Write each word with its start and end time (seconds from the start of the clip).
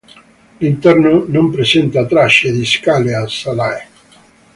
L'interno 0.57 1.25
non 1.27 1.51
presenta 1.51 2.07
tracce 2.07 2.51
di 2.51 2.65
scale 2.65 3.15
o 3.17 3.27
solai. 3.27 3.77